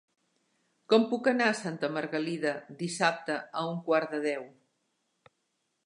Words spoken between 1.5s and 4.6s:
Santa Margalida dissabte a un quart de deu?